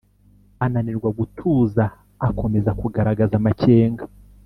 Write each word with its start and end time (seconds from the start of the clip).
ananirwa 0.65 1.09
gutuza 1.19 1.83
akomeza 2.27 2.71
kugaragaza 2.79 3.33
amakenga 3.37 4.03